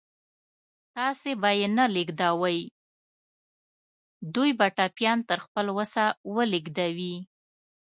[0.95, 2.59] تاسې به یې نه لېږدوئ،
[4.33, 6.03] دوی به ټپيان تر خپل وسه
[6.35, 7.15] ولېږدوي.